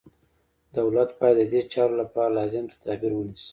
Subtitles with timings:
[0.77, 3.47] دولت باید ددې چارو لپاره لازم تدابیر ونیسي.